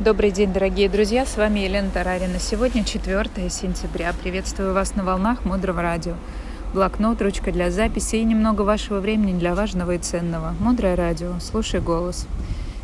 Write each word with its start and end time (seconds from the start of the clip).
Добрый 0.00 0.30
день, 0.30 0.52
дорогие 0.52 0.88
друзья, 0.88 1.26
с 1.26 1.36
вами 1.36 1.58
Елена 1.58 1.90
Тарарина. 1.90 2.38
Сегодня 2.38 2.84
4 2.84 3.50
сентября. 3.50 4.12
Приветствую 4.22 4.72
вас 4.72 4.94
на 4.94 5.02
волнах 5.02 5.44
Мудрого 5.44 5.82
радио. 5.82 6.14
Блокнот, 6.72 7.20
ручка 7.20 7.50
для 7.50 7.72
записи 7.72 8.14
и 8.14 8.22
немного 8.22 8.62
вашего 8.62 9.00
времени 9.00 9.36
для 9.36 9.56
важного 9.56 9.96
и 9.96 9.98
ценного. 9.98 10.54
Мудрое 10.60 10.94
радио. 10.94 11.32
Слушай 11.40 11.80
голос. 11.80 12.28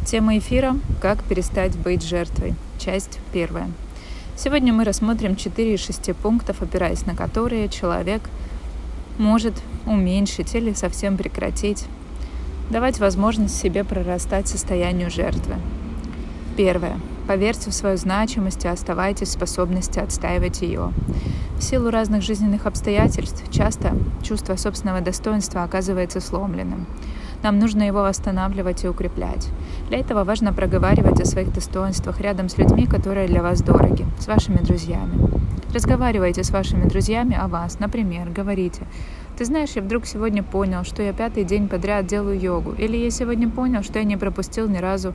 Тема 0.05 0.39
эфира 0.39 0.75
«Как 1.01 1.23
перестать 1.23 1.79
быть 1.79 2.03
жертвой». 2.03 2.57
Часть 2.81 3.21
первая. 3.33 3.71
Сегодня 4.37 4.73
мы 4.73 4.83
рассмотрим 4.83 5.37
4 5.37 5.75
из 5.75 5.85
6 5.87 6.17
пунктов, 6.17 6.63
опираясь 6.63 7.07
на 7.07 7.15
которые 7.15 7.69
человек 7.69 8.23
может 9.19 9.55
уменьшить 9.87 10.53
или 10.57 10.73
совсем 10.73 11.17
прекратить, 11.17 11.85
давать 12.71 12.99
возможность 12.99 13.57
себе 13.57 13.85
прорастать 13.85 14.49
состоянию 14.49 15.13
жертвы. 15.13 15.55
Первое. 16.57 17.01
Поверьте 17.27 17.71
в 17.71 17.75
свою 17.75 17.97
значимость 17.97 18.65
и 18.65 18.69
оставайтесь 18.69 19.29
в 19.29 19.33
способности 19.33 19.99
отстаивать 19.99 20.63
ее. 20.63 20.93
В 21.59 21.63
силу 21.63 21.91
разных 21.91 22.23
жизненных 22.23 22.67
обстоятельств 22.67 23.43
часто 23.51 23.97
чувство 24.23 24.55
собственного 24.55 25.01
достоинства 25.01 25.65
оказывается 25.65 26.21
сломленным. 26.21 26.87
Нам 27.43 27.59
нужно 27.59 27.83
его 27.83 28.03
восстанавливать 28.03 28.85
и 28.85 28.89
укреплять. 28.89 29.49
Для 29.89 29.99
этого 29.99 30.25
важно 30.25 30.53
проговаривать 30.53 31.21
о 31.21 31.25
своих 31.25 31.53
достоинствах 31.53 32.21
рядом 32.21 32.49
с 32.49 32.57
людьми, 32.57 32.87
которые 32.87 33.27
для 33.27 33.43
вас 33.43 33.61
дороги, 33.61 34.07
с 34.19 34.27
вашими 34.27 34.59
друзьями. 34.59 35.29
Разговаривайте 35.75 36.45
с 36.45 36.51
вашими 36.51 36.89
друзьями 36.89 37.37
о 37.37 37.49
вас. 37.49 37.81
Например, 37.81 38.31
говорите, 38.31 38.83
ты 39.37 39.45
знаешь, 39.45 39.73
я 39.75 39.83
вдруг 39.83 40.07
сегодня 40.07 40.45
понял, 40.45 40.85
что 40.85 41.03
я 41.03 41.13
пятый 41.13 41.43
день 41.43 41.69
подряд 41.69 42.07
делаю 42.07 42.41
йогу. 42.41 42.75
Или 42.79 42.97
я 42.97 43.11
сегодня 43.11 43.51
понял, 43.51 43.83
что 43.83 43.99
я 43.99 44.05
не 44.05 44.17
пропустил 44.17 44.69
ни 44.69 44.79
разу 44.79 45.15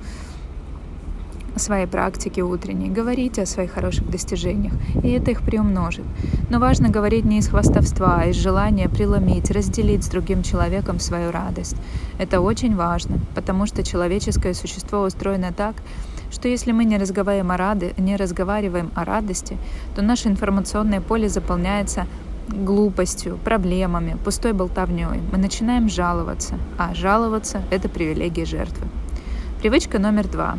своей 1.59 1.85
практике 1.85 2.41
утренней, 2.41 2.89
говорите 2.89 3.43
о 3.43 3.45
своих 3.45 3.71
хороших 3.71 4.09
достижениях, 4.09 4.73
и 5.03 5.09
это 5.09 5.31
их 5.31 5.41
приумножит. 5.41 6.05
Но 6.49 6.59
важно 6.59 6.89
говорить 6.89 7.25
не 7.25 7.37
из 7.37 7.49
хвастовства, 7.49 8.21
а 8.21 8.25
из 8.25 8.35
желания 8.35 8.89
преломить, 8.89 9.51
разделить 9.51 10.03
с 10.03 10.09
другим 10.09 10.41
человеком 10.41 10.99
свою 10.99 11.31
радость. 11.31 11.75
Это 12.17 12.41
очень 12.41 12.75
важно, 12.75 13.19
потому 13.35 13.65
что 13.65 13.83
человеческое 13.83 14.53
существо 14.53 15.01
устроено 15.01 15.53
так, 15.55 15.75
что 16.31 16.47
если 16.47 16.71
мы 16.71 16.85
не 16.85 16.97
разговариваем 16.97 17.51
о, 17.51 17.57
рады, 17.57 17.93
не 17.97 18.15
разговариваем 18.15 18.91
о 18.95 19.05
радости, 19.05 19.57
то 19.95 20.01
наше 20.01 20.29
информационное 20.29 21.01
поле 21.01 21.29
заполняется 21.29 22.07
глупостью, 22.47 23.37
проблемами, 23.43 24.17
пустой 24.23 24.53
болтовней. 24.53 25.21
Мы 25.31 25.37
начинаем 25.37 25.89
жаловаться, 25.89 26.55
а 26.77 26.93
жаловаться– 26.95 27.61
это 27.71 27.89
привилегия 27.89 28.45
жертвы. 28.45 28.87
Привычка 29.61 29.99
номер 29.99 30.27
два 30.27 30.57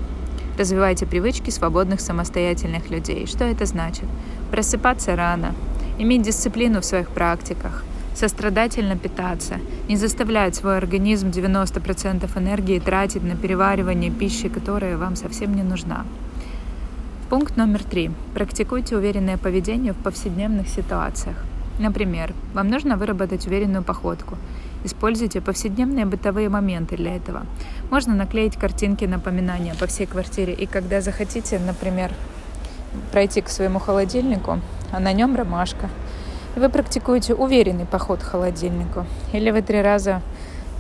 Развивайте 0.61 1.06
привычки 1.06 1.48
свободных 1.48 2.03
самостоятельных 2.03 2.91
людей. 2.91 3.27
Что 3.27 3.44
это 3.44 3.64
значит? 3.64 4.05
Просыпаться 4.50 5.17
рано, 5.17 5.55
иметь 5.97 6.20
дисциплину 6.20 6.83
в 6.83 6.84
своих 6.84 7.08
практиках, 7.08 7.83
сострадательно 8.14 8.94
питаться, 8.94 9.55
не 9.89 9.97
заставлять 9.97 10.55
свой 10.55 10.77
организм 10.77 11.28
90% 11.28 12.28
энергии 12.39 12.78
тратить 12.78 13.22
на 13.22 13.36
переваривание 13.36 14.11
пищи, 14.11 14.50
которая 14.50 14.98
вам 14.98 15.17
совсем 15.17 15.56
не 15.56 15.62
нужна. 15.62 16.05
Пункт 17.30 17.56
номер 17.56 17.83
три. 17.83 18.11
Практикуйте 18.34 18.98
уверенное 18.98 19.39
поведение 19.39 19.95
в 19.95 19.97
повседневных 19.97 20.69
ситуациях. 20.69 21.36
Например, 21.78 22.34
вам 22.52 22.69
нужно 22.69 22.98
выработать 22.98 23.47
уверенную 23.47 23.83
походку– 23.83 24.36
Используйте 24.84 25.41
повседневные 25.41 26.06
бытовые 26.06 26.48
моменты 26.48 26.97
для 26.97 27.17
этого. 27.17 27.45
Можно 27.91 28.14
наклеить 28.14 28.56
картинки 28.56 29.05
напоминания 29.05 29.75
по 29.78 29.86
всей 29.86 30.06
квартире. 30.06 30.55
И 30.55 30.67
когда 30.67 31.00
захотите, 31.00 31.59
например, 31.59 32.12
пройти 33.12 33.41
к 33.41 33.48
своему 33.48 33.78
холодильнику, 33.78 34.61
а 34.92 35.01
на 35.01 35.12
нем 35.12 35.36
ромашка, 35.36 35.89
и 36.56 36.61
вы 36.61 36.69
практикуете 36.69 37.35
уверенный 37.35 37.86
поход 37.86 38.20
к 38.20 38.24
холодильнику. 38.24 39.07
Или 39.33 39.51
вы 39.51 39.63
три 39.63 39.83
раза 39.83 40.23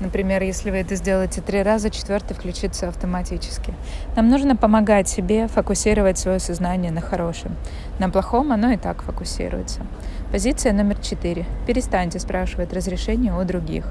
Например, 0.00 0.42
если 0.42 0.70
вы 0.70 0.78
это 0.78 0.96
сделаете 0.96 1.42
три 1.42 1.62
раза, 1.62 1.90
четвертый 1.90 2.34
включится 2.34 2.88
автоматически. 2.88 3.74
Нам 4.16 4.30
нужно 4.30 4.56
помогать 4.56 5.08
себе 5.08 5.46
фокусировать 5.46 6.18
свое 6.18 6.38
сознание 6.38 6.90
на 6.90 7.02
хорошем. 7.02 7.54
На 7.98 8.08
плохом 8.08 8.50
оно 8.50 8.70
и 8.70 8.78
так 8.78 9.02
фокусируется. 9.02 9.82
Позиция 10.32 10.72
номер 10.72 10.96
четыре. 11.00 11.44
Перестаньте 11.66 12.20
спрашивать 12.20 12.72
разрешение 12.72 13.36
у 13.36 13.44
других. 13.44 13.84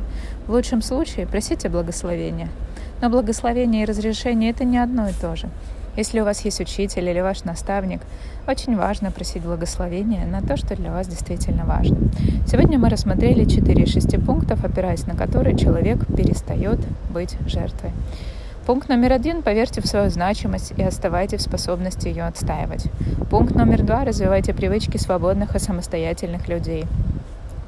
В 0.47 0.53
лучшем 0.53 0.81
случае 0.81 1.27
просите 1.27 1.67
благословения. 1.67 2.47
Но 3.01 3.09
благословение 3.09 3.83
и 3.83 3.85
разрешение– 3.85 4.50
это 4.51 4.63
не 4.63 4.77
одно 4.77 5.09
и 5.09 5.11
то 5.11 5.35
же. 5.35 5.50
Если 5.97 6.22
у 6.22 6.23
вас 6.23 6.39
есть 6.45 6.61
учитель 6.61 7.09
или 7.09 7.19
ваш 7.19 7.44
наставник, 7.44 8.00
очень 8.47 8.77
важно 8.77 9.11
просить 9.11 9.44
благословения 9.44 10.25
на 10.25 10.41
то, 10.41 10.55
что 10.55 10.77
для 10.77 10.94
вас 10.94 11.09
действительно 11.09 11.66
важно. 11.66 11.97
Сегодня 12.47 12.79
мы 12.79 12.88
рассмотрели 12.88 13.44
4 13.44 13.83
из 13.83 13.91
6 13.91 14.25
пунктов, 14.25 14.63
опираясь 14.63 15.06
на 15.07 15.17
которые 15.17 15.57
человек 15.57 16.07
перестает 16.07 16.79
быть 17.09 17.35
жертвой. 17.47 17.91
Пункт 18.66 18.88
номер 18.88 19.14
один– 19.14 19.42
поверьте 19.44 19.81
в 19.81 19.88
свою 19.88 20.09
значимость 20.09 20.74
и 20.78 20.84
оставайте 20.84 21.38
в 21.38 21.42
способности 21.42 22.08
ее 22.08 22.25
отстаивать. 22.25 22.86
Пункт 23.30 23.56
номер 23.56 23.81
два– 23.84 24.03
развивайте 24.06 24.53
привычки 24.53 24.97
свободных 24.97 25.56
и 25.56 25.59
самостоятельных 25.59 26.47
людей. 26.47 26.86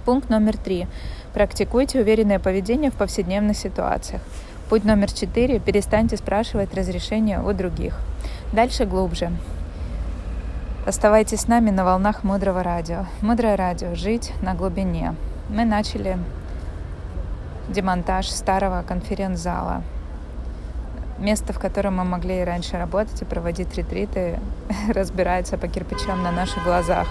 Пункт 0.05 0.29
номер 0.29 0.57
три– 0.57 0.87
практикуйте 1.33 2.01
уверенное 2.01 2.39
поведение 2.39 2.91
в 2.91 2.95
повседневных 2.95 3.57
ситуациях. 3.57 4.21
Путь 4.69 4.85
номер 4.85 5.11
четыре– 5.11 5.59
перестаньте 5.65 6.17
спрашивать 6.17 6.73
разрешения 6.73 7.41
у 7.41 7.51
других. 7.51 7.99
Дальше 8.53 8.85
глубже. 8.85 9.31
Оставайтесь 10.85 11.41
с 11.41 11.47
нами 11.47 11.69
на 11.69 11.83
волнах 11.83 12.23
Мудрого 12.23 12.63
радио. 12.63 13.05
Мудрое 13.21 13.55
радио. 13.55 13.95
Жить 13.95 14.33
на 14.41 14.55
глубине. 14.55 15.15
Мы 15.49 15.65
начали 15.65 16.17
демонтаж 17.69 18.29
старого 18.29 18.83
конференц-зала. 18.87 19.83
Место, 21.21 21.53
в 21.53 21.59
котором 21.59 21.97
мы 21.97 22.03
могли 22.03 22.41
и 22.41 22.43
раньше 22.43 22.77
работать 22.77 23.21
и 23.21 23.25
проводить 23.25 23.75
ретриты, 23.77 24.39
разбирается 24.89 25.55
по 25.55 25.67
кирпичам 25.67 26.23
на 26.23 26.31
наших 26.31 26.63
глазах. 26.63 27.07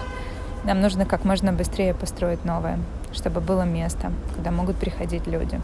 Нам 0.65 0.81
нужно 0.81 1.05
как 1.05 1.23
можно 1.23 1.53
быстрее 1.53 1.93
построить 1.93 2.43
новое, 2.43 2.77
чтобы 3.13 3.39
было 3.39 3.61
место, 3.61 4.11
куда 4.35 4.51
могут 4.51 4.75
приходить 4.75 5.27
люди. 5.27 5.61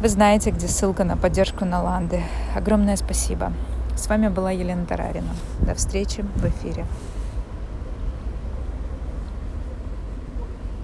Вы 0.00 0.08
знаете, 0.08 0.52
где 0.52 0.68
ссылка 0.68 1.02
на 1.02 1.16
поддержку 1.16 1.64
Наланды. 1.64 2.22
Огромное 2.54 2.94
спасибо. 2.94 3.52
С 3.96 4.06
вами 4.06 4.28
была 4.28 4.52
Елена 4.52 4.86
Тарарина. 4.86 5.34
До 5.58 5.74
встречи 5.74 6.24
в 6.36 6.46
эфире. 6.46 6.86